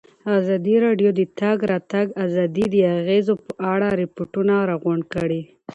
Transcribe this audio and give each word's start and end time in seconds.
ازادي 0.39 0.75
راډیو 0.85 1.09
د 1.13 1.15
د 1.19 1.21
تګ 1.39 1.57
راتګ 1.71 2.05
ازادي 2.25 2.65
د 2.73 2.75
اغېزو 2.99 3.33
په 3.45 3.51
اړه 3.71 3.87
ریپوټونه 4.01 4.53
راغونډ 4.69 5.03
کړي. 5.13 5.41